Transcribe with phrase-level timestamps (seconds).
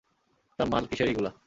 [0.59, 1.31] তা মাল কিসের এইগুলা?